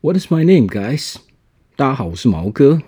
[0.00, 1.16] What is my name, guys？
[1.74, 2.80] 大家好，我是毛哥，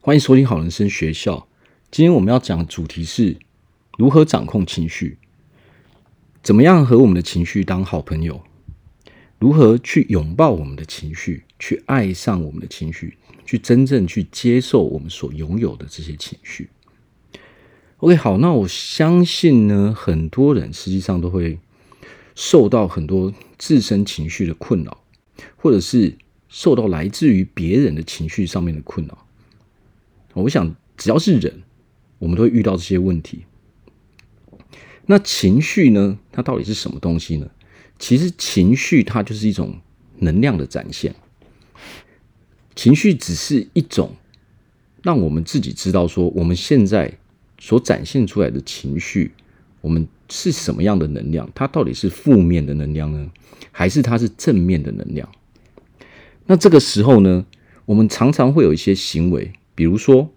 [0.00, 1.48] 欢迎收听好人生学校。
[1.90, 3.36] 今天我们要讲的主题是
[3.98, 5.18] 如何掌控情绪，
[6.44, 8.40] 怎么样和我们的情绪当好朋友，
[9.40, 16.70] 如何去拥抱我们的情绪，去爱上我们的情绪，去真正去接受我们所拥有的这些情绪。
[17.96, 21.58] OK，好，那我相信呢，很多人实际上都会
[22.36, 25.02] 受到很多自身情绪的困扰。
[25.56, 26.16] 或者是
[26.48, 29.26] 受到来自于别人的情绪上面的困扰，
[30.34, 31.62] 我想只要是人，
[32.18, 33.44] 我们都会遇到这些问题。
[35.06, 36.18] 那情绪呢？
[36.32, 37.48] 它到底是什么东西呢？
[37.98, 39.78] 其实情绪它就是一种
[40.18, 41.14] 能量的展现。
[42.74, 44.16] 情绪只是一种
[45.02, 47.18] 让我们自己知道说，我们现在
[47.58, 49.32] 所展现出来的情绪，
[49.86, 51.48] 我们是什么样的能量？
[51.54, 53.30] 它到底是负面的能量呢？
[53.70, 55.28] 还是它是正面的能量？
[56.46, 57.46] 那这个时候呢，
[57.84, 60.28] 我们常常会有一些行为，比如说，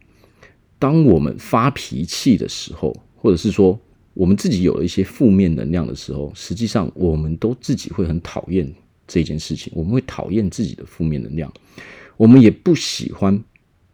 [0.77, 3.79] 当我们发脾气的时候，或者是说
[4.13, 8.71] 我们自己有了一些负面能量的时候，实际上我们都自己会很讨厌
[9.07, 11.51] 这件事情，我们会讨厌自己的负面能量，
[12.17, 13.43] 我们也不喜欢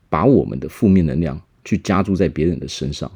[0.09, 3.09] 把我们的负面能量去加注在别人的身上。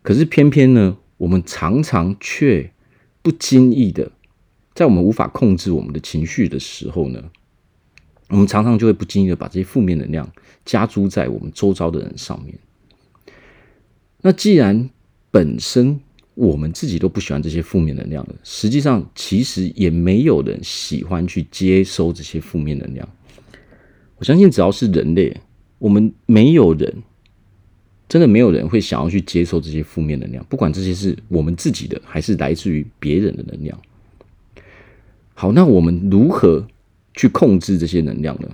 [0.00, 2.72] 可是偏偏呢，我们常常却
[3.20, 4.10] 不经意的，
[4.74, 7.22] 在我们无法控制我们的情绪的时候呢，
[8.30, 10.32] 我们常常就会不经意的把这些负面能量
[10.64, 12.58] 加诸在我们周遭的人上面。
[14.22, 14.88] 那既然
[15.30, 16.00] 本身
[16.34, 23.06] 我们自己都不喜欢这些负面能量了，实际上其实也没有人喜欢去接收这些负面能量。
[24.16, 25.38] 我相信只要是人类，
[25.76, 27.02] 我们没有人，
[28.10, 33.80] 真的没有人会想要去接受这些负面能量，不管这些是我们自己的，还是来自于别人的能量。
[35.32, 36.66] 好，那我们如何
[37.14, 38.48] 去控制这些能量呢？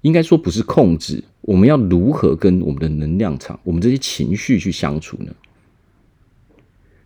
[0.00, 5.32] 应该说不是控制，我们要如何跟我们的能量场、我们这些情绪去相处呢？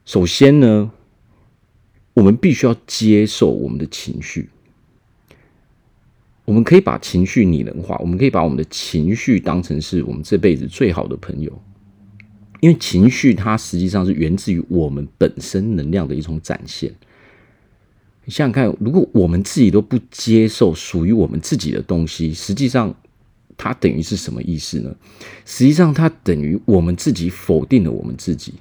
[0.06, 0.90] 首先呢，
[2.14, 4.48] 我们必须要接受我们的情绪。
[6.44, 11.50] 我们可以把情绪拟人化，我们可以把我们的情绪当成是我们这辈子最好的朋友，
[12.60, 16.92] 因为情绪它实际上是源自于我们本身能量的一种展现。
[18.26, 22.94] 你想想看，如果我们自己都不接受属于我们自己的东西，实际上
[23.56, 24.94] 它等于是什么意思呢？
[25.44, 28.54] 实际上它等于我们自己否定了我们自己。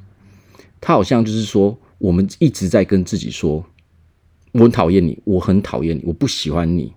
[0.81, 3.65] 它好像就是说，我们一直在跟自己说
[4.51, 6.91] ：“我讨厌你，我很讨厌你，我不喜欢你，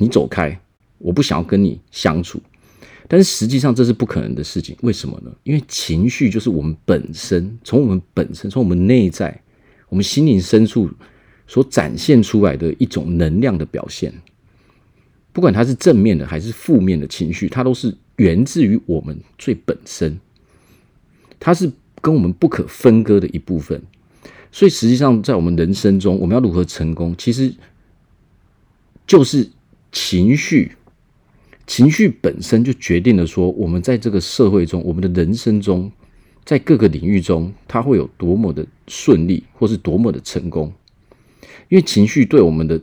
[0.00, 0.60] 你走开，
[0.98, 2.42] 我不想要跟你相处。”
[3.06, 4.76] 但是实际上这是不可能的事情。
[4.80, 5.30] 为什么呢？
[5.44, 9.40] 因为情绪就是我们本身，从我们本身，从我们内在，
[9.88, 10.90] 我们心灵深处。
[11.52, 14.14] 所展现出来的一种能量的表现，
[15.32, 20.16] 不管它是正面的还是负面的情绪，它都是源自于我们最本身，
[21.40, 21.68] 它是
[22.00, 23.82] 跟我们不可分割的一部分。
[24.52, 27.52] 所以实际上，在我们人生中，我们要如何成功，其实
[29.04, 29.50] 就是
[29.92, 30.72] 情绪，
[31.66, 35.90] 情绪本身就决定了说，我们在这个社会中，我们的人生中，
[36.44, 40.72] 在各个领域中，它会有多么的顺利，或是多么的成功。
[41.68, 42.80] 因为情绪对我们的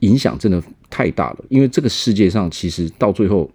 [0.00, 1.44] 影响真的太大了。
[1.48, 3.50] 因为这个世界上其实到最后，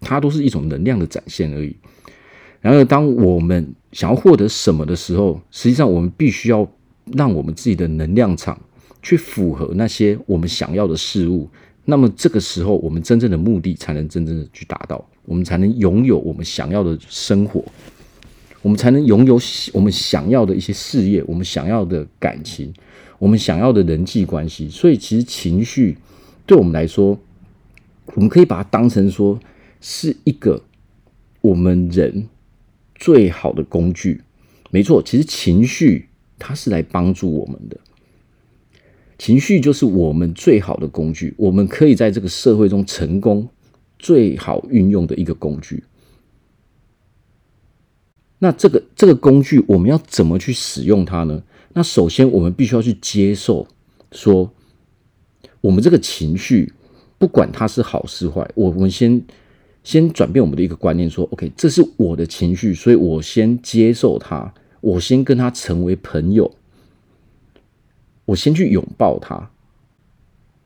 [0.00, 1.76] 它都是一种能量的展现而已。
[2.60, 6.68] 然而，当我们想要获得什么的时候，实际上我们必须要
[7.12, 8.58] 让我们自己的能量场
[9.02, 11.48] 去符合那些我们想要的事物。
[11.84, 17.64] 那么，这个时候我们真正的目的才能真正的去达到，我们才能拥有我们想要的生活，
[18.62, 19.38] 我们才能拥有
[19.72, 22.72] 我们想要的一些事业，我们想要的感情。
[23.18, 25.96] 我们想要的人际关系，所以其实情绪
[26.44, 27.18] 对我们来说，
[28.06, 29.38] 我们可以把它当成说
[29.80, 30.62] 是一个
[31.40, 32.28] 我们人
[32.96, 34.20] 最好的工具。
[34.70, 36.08] 没错，其实情绪
[36.38, 37.78] 它是来帮助我们的，
[39.18, 43.48] 情绪就是我们最好的工具，我们可以在这个社会中成功
[43.98, 45.84] 最好运用的一个工具。
[48.40, 51.42] 那这个这个工具，我们要怎么去使用它呢？
[51.72, 53.66] 那首先，我们必须要去接受，
[54.12, 54.52] 说
[55.60, 56.72] 我们这个情绪，
[57.16, 59.22] 不管它是好是坏，我们先
[59.82, 66.54] 先转变我们的一个观念，说，OK，这是我的情绪，所以我先接受它，我先跟它成为朋友，
[68.24, 69.50] 我先去拥抱它，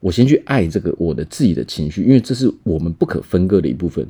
[0.01, 4.07] 我先去爱这个我的自己的情绪，因为这是我们不可分割的一部分。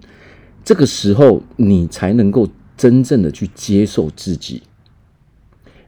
[0.65, 2.47] 这个时候，你才能够
[2.77, 4.63] 真正的去接受自己。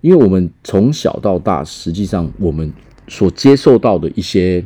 [0.01, 2.73] 因为我们从小到大，实际上我们
[3.07, 4.65] 所接受到的一些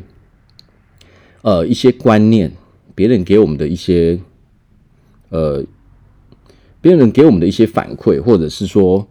[1.43, 2.52] 呃一些观念，
[2.94, 4.17] 别人给我们的一些
[5.31, 5.64] 呃
[6.81, 9.05] 别人给我们的一些反馈，或者是说，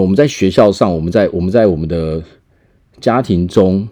[0.00, 2.22] 我们在学校上，我们在我们在我们的
[3.00, 3.88] 家庭中。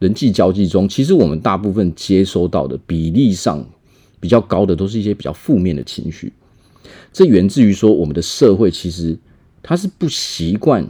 [0.00, 3.64] 人际交际中，其实我们大部分接收到的比例上
[4.20, 6.30] 比较高的，都是一些比较负面的情绪。
[7.10, 9.16] 这源自于说，我们的社会其实
[9.62, 10.86] 它是不习惯，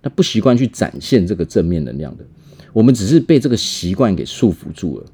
[0.00, 2.24] 它不习惯去展现这个正面能量的。
[2.72, 5.06] 我们只是被这个习惯给束缚住了。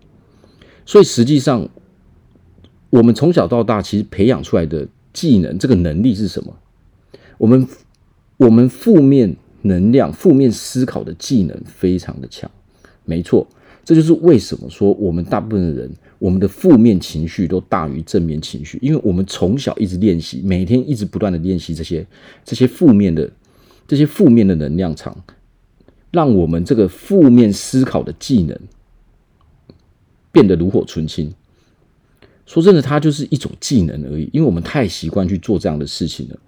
[0.85, 1.67] 所以实际上，
[2.91, 6.55] 我们从小到大其实培养出来的技能，这个能力是什么？
[7.39, 7.67] 我们
[8.37, 12.51] 我们负面能量、负面思考的技能非常的强。
[13.05, 13.47] 没错，
[13.85, 22.07] 这就是为什么说我们大部分的人，我们的负面情绪都大于正面情绪，因为我们从小一直练习，每天一直不断的练习这些
[22.45, 23.31] 这些负面的
[23.87, 25.17] 这些负面的能量场，
[26.11, 28.59] 让我们这个负面思考的技能
[30.33, 31.33] 变得炉火纯青。
[32.47, 36.39] 说真的，它就是一种技能而已，因为我们太习惯去做这样的事情了。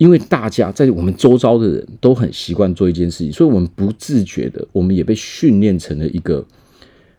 [0.00, 6.42] 因为大家在我们周遭的人都很习惯做一件事情，所以我们不自觉的，我们也被训练成了一个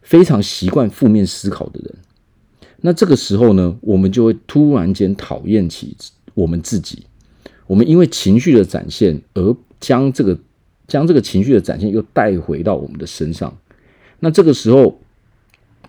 [0.01, 1.95] 非常习惯负面思考的人。
[2.77, 5.95] 那这个时候呢，我们就会突然间讨厌起
[6.33, 7.03] 我们自己。
[7.67, 10.35] 我们因为情绪的展现而将这个
[10.87, 13.55] 将这个情绪的展现又带回到我们的身上。
[14.19, 14.99] 那这个时候，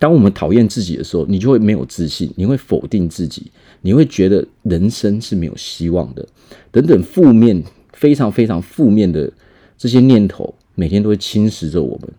[0.03, 3.49] 当我们讨厌自己的时候，你就会没有自信，你会否定自己。
[3.79, 6.27] 你会觉得人生是没有希望的，
[6.71, 7.63] 等等负面、
[7.93, 9.31] 非常非常负面的
[9.77, 12.11] 这些念头，每天都会侵蚀着我们。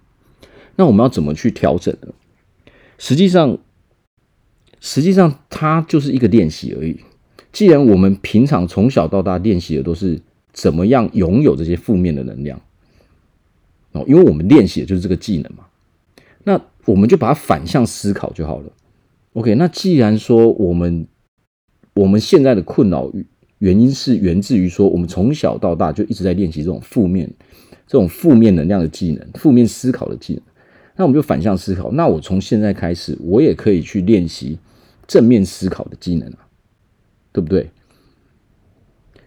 [0.77, 2.09] 那我们要怎么去调整呢？
[2.97, 3.59] 实际上，
[4.81, 6.99] 实际上它就是一个练习而已。
[7.53, 10.19] 既然我们平常从小到大练习的都是
[10.55, 12.59] 怎么样拥有这些负面的能量，
[13.93, 15.67] 哦，因为我们练习的就是这个技能嘛，
[16.45, 18.71] 那我们就把它反向思考就好了。
[19.33, 21.07] OK，那既然说我们
[21.95, 23.11] 我们现在的困扰
[23.59, 27.33] 原因是源自于说，我们从小到大就一直在练习这种负面、
[27.87, 30.43] 这种负面能量的技能、负面思考的技能。
[30.97, 34.59] 那我们就反向思考，那我从现在开始，我也可以去练习
[35.07, 36.47] 正面思考的技能啊，
[37.33, 37.71] 对不对？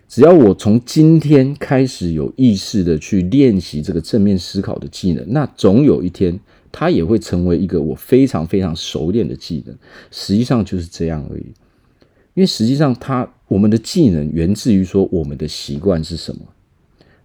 [0.08, 6.40] 只要我从今天开始有意识的去练习这个正面思考的技能，那总有一天，
[6.72, 9.76] 它也会成为一个我非常非常熟练的技能。
[10.12, 11.46] 实际上就是这样而已。
[12.34, 16.42] 因为实际上，它我们的技能源自于说我们的习惯是什么。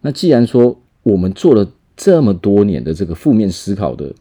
[0.00, 4.14] 那既然说我们做了这么多年的这个负面思考的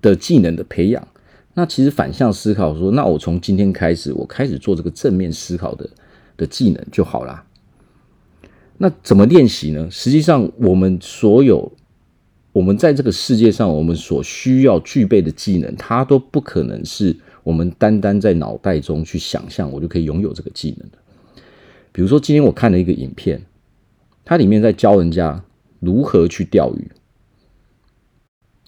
[0.00, 1.06] 的技能的培养，
[1.54, 5.88] 那其实反向思考说，那我从今天开始，我开始做这个正面思考的
[6.36, 7.44] 的技能就好啦。
[8.78, 9.88] 那怎么练习呢？
[9.90, 11.70] 实际上，我们所有
[12.58, 17.16] 我们在这个世界上，我们所需要具备的技能，它都不可能是。
[17.44, 20.98] 我们单单在脑袋中去想象，我就可以拥有这个技能的。
[21.92, 23.40] 比如说，今天我看了一个影片，
[24.24, 25.40] 它里面在教人家
[25.78, 26.90] 如何去钓鱼。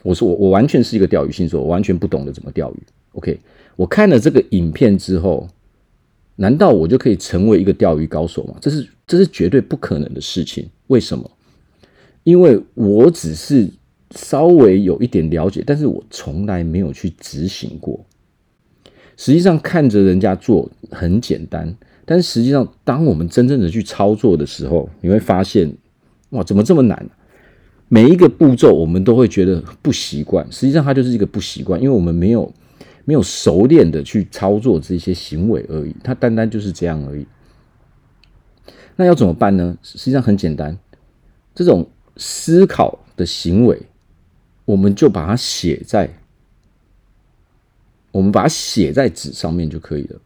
[0.04, 2.82] 我说我我完全是一个钓鱼新手，我完全不懂得怎么钓鱼。
[3.14, 3.40] OK，
[3.74, 5.48] 我看了这个影片之后，
[6.36, 8.54] 难道我就可以成为一个钓鱼高手吗？
[8.60, 10.70] 这是这是绝对不可能的事情。
[10.86, 11.28] 为什么？
[12.22, 13.68] 因为我只是
[14.10, 17.98] 稍微有一点了解，但是我从来没有去执行过。
[19.16, 25.70] 实际上看着人家做很简单，但实际上当我们真正的去操作的时候，你会发现，
[26.30, 27.08] 哇，怎么这么难？
[27.88, 30.46] 每一个步骤我们都会觉得不习惯。
[30.50, 32.52] 实际上它就是一个不习惯，因为我们没有
[33.04, 35.94] 没有熟练的去操作这些行为而已。
[36.02, 37.26] 它单单就是这样而已。
[38.96, 39.76] 那要怎么办呢？
[39.82, 40.78] 实际上很简单，
[41.54, 43.80] 这种思考的行为，
[44.70, 46.08] 我们就把它写在。
[48.12, 50.20] 我们把它写在纸上面就可以了。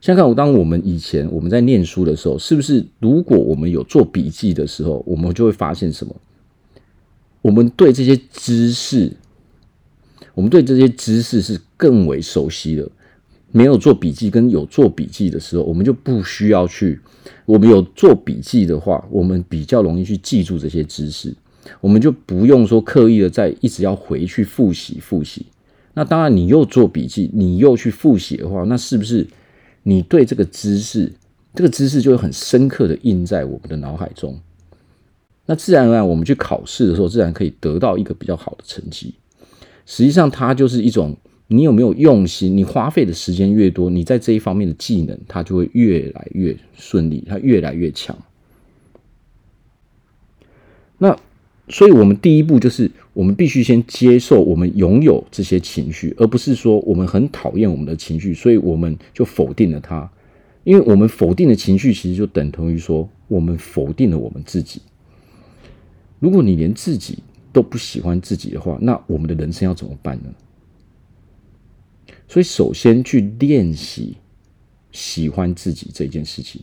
[0.00, 6.14] 像看我，当我们以前我们在念书的时候，是不是如果我们有做笔记的时候，我们就会发现什么？
[7.42, 9.12] 我们对这些知识，
[10.34, 12.88] 我们对这些知识是更为熟悉的。
[13.50, 17.00] 没有做笔记跟有做笔记的时候，我们就不需要去。
[17.46, 21.34] 我们有做笔记的话，我们比较容易去记住这些知识，
[21.80, 25.46] 我们就不用说刻意的在一直要回去复习复习。
[25.94, 29.26] 那当然，你又做笔记，你又去复习的话，那是不是
[29.82, 31.12] 你对这个知识，
[31.54, 34.38] 这个知识就会很深刻的印在我们的脑海中？
[35.46, 39.14] 那自然而然，我们去考试的时候，自然可以得到一个比较好的成绩。
[39.86, 48.16] 实际上，它就是一种你有没有用心，你花费的时间越多，你在这一方面的技能，它就会越来越顺利，它越来越强。
[50.98, 51.18] 那
[51.70, 60.10] 所以我们第一步就是，我们必须先接受我们拥有这些情绪，而不是说我们很讨厌我们的情绪，所以我们就否定了它。
[60.64, 64.82] 因为我们否定的情绪，其实就等同于说我们否定了我们自己。
[66.18, 67.18] 如果你连自己
[67.52, 70.34] 都不喜欢自己的话，那我们的人生要怎么办呢？
[72.28, 74.16] 所以，首先去练习
[74.90, 76.62] 喜欢自己这件事情。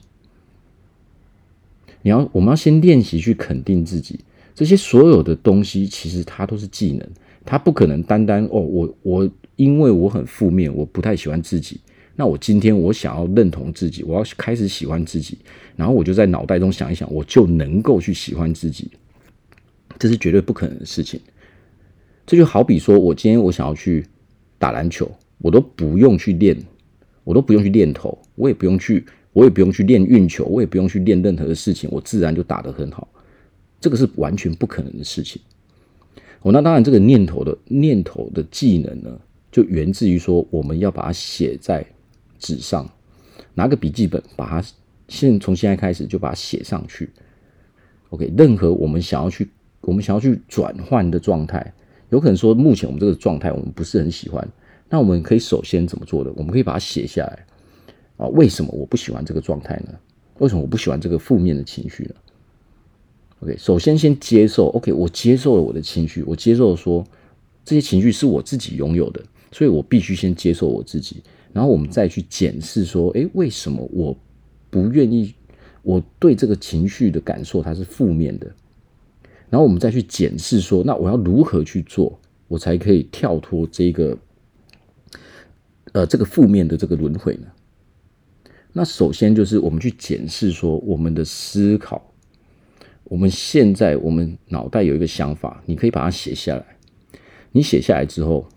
[2.01, 4.19] 你要，我们要先练习去肯定自己。
[4.55, 7.05] 这些所有的东西，其实它都是技能，
[7.43, 11.81] 它不可能单单哦，我我因为我很负面，我不太喜欢自己，
[12.15, 15.37] 那我今天我想要认同自己，我要开始喜欢自己，
[15.75, 18.89] 然后我就在脑袋中想一想，我就能够去喜欢自己，
[19.99, 21.19] 这是绝对不可能的事情。
[22.25, 24.05] 这就好比说，我今天我想要去
[24.57, 26.57] 打篮球，我都不用去练，
[27.25, 33.07] 我都不用去练投，我也不用去，我也不用去练运球，我也不用去练任何的事情，我自然就打得很好。
[33.85, 35.39] 这个是完全不可能的事情。
[36.41, 39.19] 哦，那当然，这个念头的念头的技能呢，
[39.51, 41.85] 就源自于说，我们要把它写在
[42.39, 42.89] 纸上，
[43.53, 44.67] 拿个笔记本，把它
[45.07, 47.11] 现从现在开始就把它写上去。
[48.09, 49.47] OK，任何我们想要去
[49.81, 51.71] 我们想要去转换的状态，
[52.09, 54.47] 有可能说目前我们这个状态我们不是很喜欢，
[54.89, 56.33] 那我们可以首先怎么做的？
[56.35, 57.45] 我们可以把它写下来
[58.17, 58.25] 啊。
[58.29, 59.93] 为什么我不喜欢这个状态呢？
[60.39, 62.15] 为什么我不喜欢这个负面的情绪呢
[63.45, 64.69] ？OK，首先先接受。
[64.69, 67.05] OK，我接受了我的情绪，我接受说
[67.63, 71.21] 这些情绪是我自己拥有的，所以我必须先接受我自己。
[71.53, 74.17] 然后我们再去检视说，诶，为什么我
[74.71, 75.35] 不愿意？
[75.83, 78.51] 我对这个情绪的感受它是负面的。
[79.51, 84.17] 然后我们再去检视说，那我要如何去做，我才可以跳脱这个
[85.91, 87.47] 呃这个负面的这个轮回呢？
[88.73, 92.11] 那首先就是我们去检视说我们的思考。
[93.05, 96.65] 我们现在，我们脑袋有一个想法，你可以把它写下来。
[97.51, 98.47] 你写下来之后，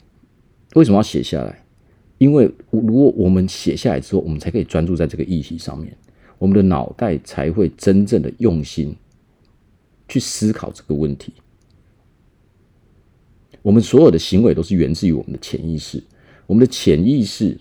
[0.75, 1.64] 为什么要写下来？
[2.17, 5.97] 因为如果我们写下来之后，我们才可以专注在这个议题上面，
[6.38, 8.97] 我们的脑袋才会真正的用心
[10.09, 11.33] 去思考这个问题。
[13.62, 16.02] 我们所有的行为都是源自于我们的潜意识，
[16.47, 17.59] 我们的潜意识。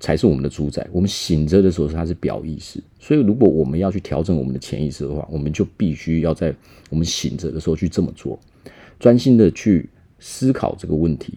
[0.00, 0.84] 才是我们的主宰。
[0.90, 2.82] 我们醒着的时候，它是表意识。
[2.98, 6.52] 所以，如果我们要去调整我们的潜意识的话，我们就必须要在
[6.88, 8.36] 我们醒着的时候去这么做，
[8.98, 9.88] 专心的去
[10.18, 11.34] 思考这个问题。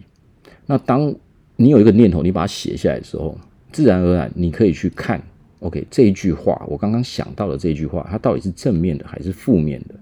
[0.66, 1.14] 那当
[1.56, 3.38] 你有一个念头，你把它写下来的时候，
[3.70, 5.22] 自然而然你可以去看
[5.60, 9.94] ，OK，这一句话，我刚刚想到的这一句话，它到底是正面的还是负面的？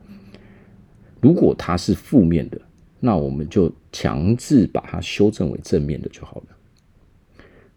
[1.21, 2.61] 如果它是负面的，
[3.01, 6.57] 那我们就强制把它修正为正面的就好了。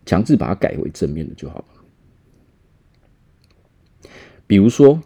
[0.06, 1.66] 强制把它改为正面的就好了。
[4.48, 5.02] 比如说，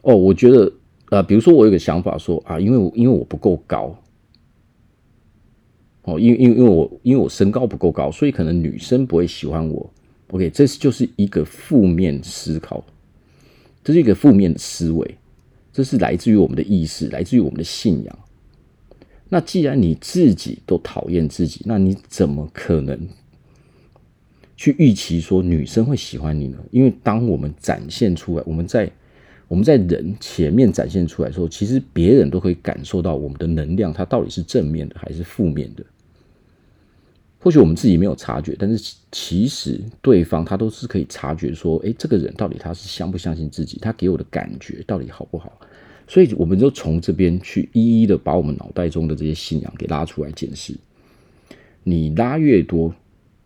[0.00, 0.72] 哦，我觉得，
[1.10, 3.96] 呃，比如说我有个想法说啊，因为我因为我不够高，
[6.02, 9.88] 哦，因为因为因为我因为我身高不够高，所以可能女生不会喜欢我。
[10.28, 12.84] OK，这是就是一个负面思考，
[13.84, 15.18] 这是一个负面的思维，
[15.72, 18.18] 这是来自于我们的意识，来自于我们的信仰。
[19.28, 22.98] 那既然你自己都讨厌自己，那你怎么可能？
[24.62, 26.56] 去预期说女生会喜欢你呢？
[26.70, 28.88] 因为当我们展现出来，我们在
[29.48, 35.84] 我们在人前面展现出来的时候，其实别人都可以感受到我们的能量，它到底是正面的还是负面的。
[37.40, 45.60] 或许我们自己没有察觉，但是其实对方他都是可以察觉说，诶，这个人到底他是相不相信自己，他给我的感觉到底好不好？
[46.06, 50.72] 所以我们就从这边去一一的把我们脑袋中的这些信仰给拉出来检视。
[51.82, 52.94] 你拉越多。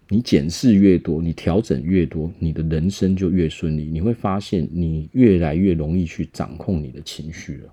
[0.08, 3.84] 你检视越多，你调整越多，你的人生就越顺利。
[3.86, 7.72] 你会发现，你越来越容易去掌控你的情绪了。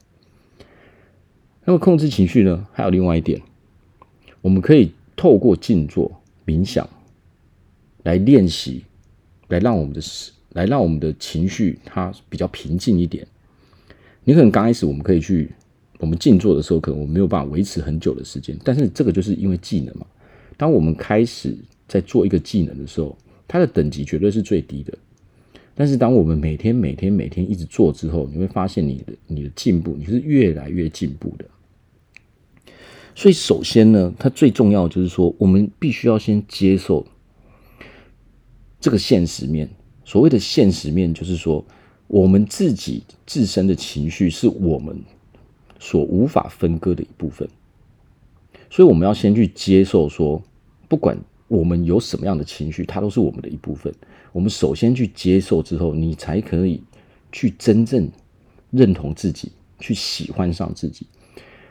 [1.64, 2.68] 那么，控制情绪呢？
[2.74, 3.40] 还有另外一点，
[4.42, 6.12] 我们可以透过静坐、
[6.46, 6.90] 冥想
[8.04, 8.84] 来练习，
[9.50, 10.02] 来让我们的
[10.54, 13.26] 来让我们的情绪它比较平静一点。
[14.24, 15.52] 你可能刚开始我们可以去，
[16.00, 20.06] 我们静坐的时候，可能我们没有办法维持很久的时间，但是这个就是因为技能嘛。
[20.58, 21.56] 当我们开始
[21.94, 23.16] 在做一个技能的时候，
[23.48, 24.98] 它的等级绝对是最低的。
[25.76, 31.46] 但是，当我们每天、每天、每天一直做之后，你会发现你的、你的进步，你是越来越进步的。
[33.14, 37.06] 所以，首先呢，它最重要的就是说，我们必须要先接受
[38.80, 39.70] 这个现实面。
[40.04, 41.64] 所谓的现实面，就是说，
[42.08, 45.00] 我们自己自身的情绪是我们
[45.80, 47.48] 所无法分割的一部分。
[48.72, 50.42] 所以，我们要先去接受说，
[50.90, 51.16] 不管。
[51.54, 53.94] 我们有什么样的情绪，它都是我们的一部分。
[54.32, 56.82] 我们首先去接受之后，你才可以
[57.32, 58.10] 去真正
[58.72, 61.06] 认同自己，去喜欢上自己。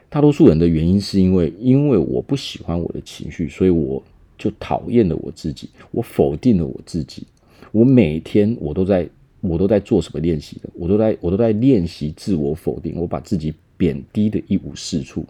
[0.08, 4.00] 大多数人的原因是因为，因为我不喜欢我的情绪，所以我
[4.38, 7.26] 就讨厌了我自己，我否定了我自己。
[7.72, 9.08] 我每天我都在，
[9.40, 10.70] 我都在做什么练习的？
[10.74, 15.26] 我都在，我都在练习自我否定，我把自己贬低的一无是处。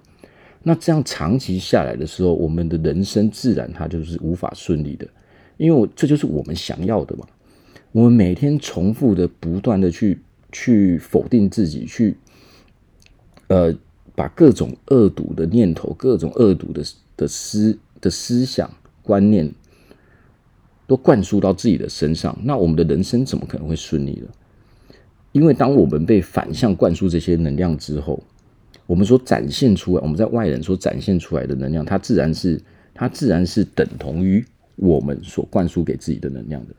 [0.63, 5.07] 那这样长期下来的时候，我们的人生自然它就是无法顺利的，
[5.57, 7.27] 因为我这就是我们想要的嘛。
[7.91, 10.19] 我们每天重复的、不断的去
[10.51, 12.17] 去否定自己，去
[13.49, 13.75] 呃
[14.15, 16.83] 把各种恶毒的念头、各种恶毒的
[17.17, 18.71] 的思的思想
[19.03, 19.53] 观念
[20.87, 24.29] 都灌输到自己的身上，那我们的人生怎么可能会顺利呢？
[25.33, 28.23] 因为当我们被反向灌输这些能量之后，
[28.93, 32.61] 我们所展现出来，我们在外人所展现出来的能量，它自然是
[32.93, 34.45] 它自然是等同于
[34.77, 36.75] 我们所灌输给自己的能量的。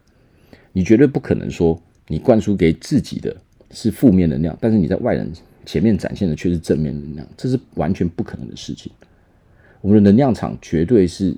[0.74, 3.36] 你绝对不可能说你灌输给自己的
[3.72, 5.28] 是负面能量，但是你在外人
[5.66, 8.92] 前面展现的却是正面能量，这是完全不可能的事情。
[9.82, 11.36] 我们的能量场绝对是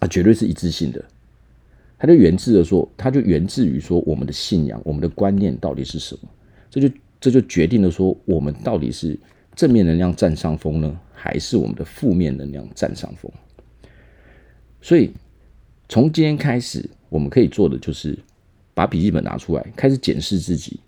[0.00, 1.02] 啊，绝对是一致性的。
[1.98, 6.28] 它就源自的说，它就源自于说我们的信仰，我们的观念到底是什么？
[6.68, 6.94] 这就。
[7.22, 9.16] 这就决定了说，我们到底是
[9.54, 13.30] 正面能量占上风呢，还是我们的负面能量占上风？
[14.80, 15.12] 所以，
[15.88, 18.18] 从今天开始，我们可以做的就是
[18.74, 20.80] 把笔记本拿出来，开始检视自己。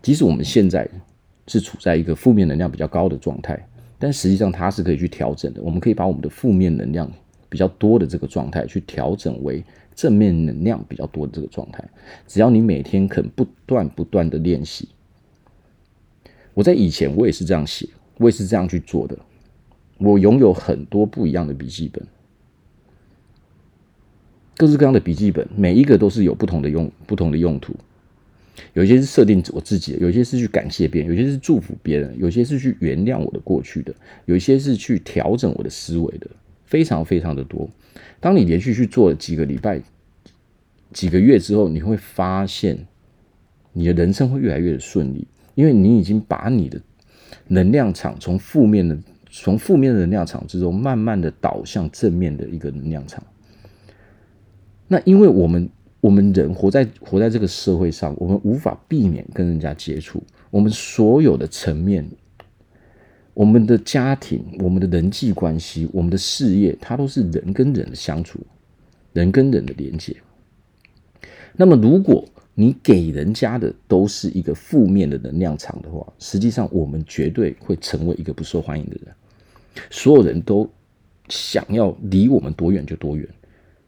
[0.00, 0.88] 即使我们现在
[1.48, 3.62] 是处在一个负面能量比较高的状态，
[3.98, 5.60] 但实际上它是可以去调整的。
[5.62, 7.12] 我们可以把我们的负面能量
[7.50, 9.62] 比较多的这个状态，去调整为
[9.94, 11.84] 正面能量比较多的这个状态。
[12.26, 14.88] 只要你每天肯不断不断的练习。
[16.54, 19.18] 我在以前，我也是这样写，我也是这样去做的。
[19.98, 22.04] 我拥有很多不一样的笔记本，
[24.56, 27.74] 各式各样的笔记本，每一个都是有不同的用、不同的用途。
[28.72, 33.94] 有一些是设定我自己的，有一些是去感谢别人，有些是祝福别人，有些是去原谅我的过去的，
[34.26, 36.30] 有一些是去调整我的思维的，
[36.64, 37.68] 非常非常的多。
[38.20, 39.80] 当你连续去做了几个礼拜、
[40.92, 42.86] 几个月之后，你会发现，
[43.72, 45.26] 你的人生会越来越顺利。
[45.54, 46.80] 因为你已经把你的
[47.48, 48.98] 能量场从负面的、
[49.30, 53.22] 从负面的能量场之中，慢慢的导向正面的一个能量场。
[54.86, 55.68] 那因为我们
[56.00, 60.22] 我们人活在活在这个社会上，我们无法避免跟人家接触。
[60.50, 62.06] 我们所有的层面，
[63.32, 68.38] 我们的家庭、我们的人际关系、我们的事业，它都是人跟人的相处，
[69.12, 70.14] 人跟人的连接。
[71.56, 79.12] 那么如果你给人家的都是一个负面的能量场的话，实际上我们绝对会成为一个不受欢迎的人。
[79.90, 80.70] 所有人都
[81.28, 83.28] 想要离我们多远就多远，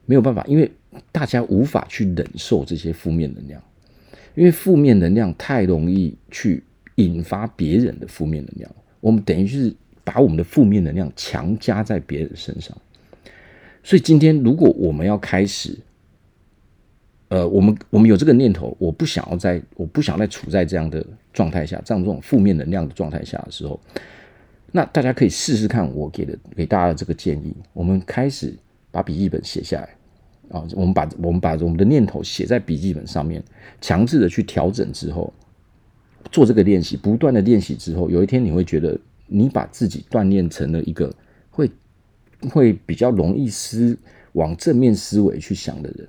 [0.05, 0.69] 没有办法，因为
[1.13, 3.63] 大家无法去忍受这些负面能量，
[4.35, 6.65] 因为负面能量太容易去
[6.97, 8.69] 引发别人的负面能量。
[9.01, 12.77] 我们等于是把我们的负面能量强加在别人身上。
[13.85, 15.79] 所以今天如果我们要开始。
[17.29, 23.81] 呃，我们我们有这个念头，我不想要在，我不想再处在这样的状态下，这样这种负面能量的状态下的时候，
[24.71, 27.53] 那大家可以试试看我给的给大家的这个建议。
[27.73, 28.55] 我们开始
[28.93, 29.89] 把笔记本写下来
[30.57, 33.43] 啊，我们把我们把我们的念头写在笔记本上面，
[33.81, 35.33] 强制的去调整之后，
[36.31, 41.13] 做这个练习，不断的练习之后，有一天你会觉得你把自己锻炼成了一个
[41.51, 41.69] 会
[42.51, 43.99] 会比较容易思
[44.35, 46.09] 往正面思维去想的人。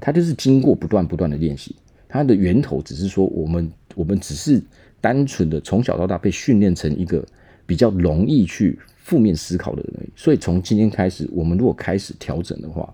[0.00, 1.76] 它就是经过不断不断的练习，
[2.08, 4.62] 它的源头只是说，我们我们只是
[5.00, 7.24] 单纯的从小到大被训练成一个
[7.66, 10.08] 比较容易去负面思考的人而已。
[10.16, 12.92] 所以从今天开始，我们如果开始调整的话，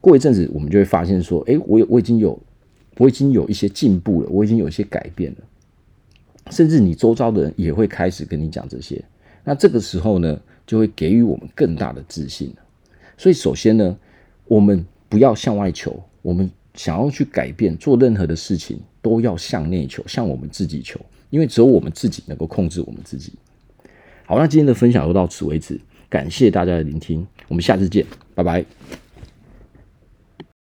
[0.00, 2.38] 过一阵子我们就会发现说，诶，我有我已经有
[2.96, 5.38] 我已经有一些进步了，我已经有一些改变了，
[6.50, 9.02] 甚至你周遭的人也会开始跟你讲这些。
[9.44, 12.52] 那这个时候呢，就会给予我们更大的自信。
[13.16, 13.96] 所以首先呢，
[14.46, 16.00] 我们不要向外求。
[16.22, 21.00] 我们想要去改变，做任何的事情都要向内求，向我们自己求，
[21.30, 23.32] 因为只有我们自己能够控制我们自己。
[24.26, 28.04] 好，那今天的分享就到此为止，感谢大家的聆听，我们下次见，
[28.34, 29.07] 拜拜。